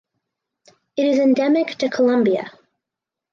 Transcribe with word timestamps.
It 0.97 1.05
is 1.05 1.19
endemic 1.19 1.75
to 1.75 1.87
Colombia. 1.87 2.49